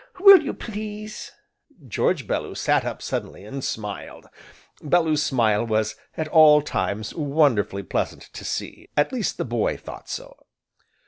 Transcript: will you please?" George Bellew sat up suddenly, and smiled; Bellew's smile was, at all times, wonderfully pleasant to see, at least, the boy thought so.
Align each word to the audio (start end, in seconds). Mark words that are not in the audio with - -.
will 0.19 0.41
you 0.41 0.51
please?" 0.51 1.31
George 1.87 2.25
Bellew 2.25 2.55
sat 2.55 2.83
up 2.83 3.03
suddenly, 3.03 3.45
and 3.45 3.63
smiled; 3.63 4.25
Bellew's 4.81 5.21
smile 5.21 5.63
was, 5.63 5.95
at 6.17 6.27
all 6.29 6.63
times, 6.63 7.13
wonderfully 7.13 7.83
pleasant 7.83 8.23
to 8.23 8.43
see, 8.43 8.89
at 8.97 9.13
least, 9.13 9.37
the 9.37 9.45
boy 9.45 9.77
thought 9.77 10.09
so. 10.09 10.47